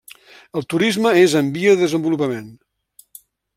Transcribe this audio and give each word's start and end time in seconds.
El 0.59 0.63
turisme 0.73 1.11
és 1.25 1.35
en 1.41 1.53
via 1.59 1.75
de 1.77 1.81
desenvolupament. 1.83 2.51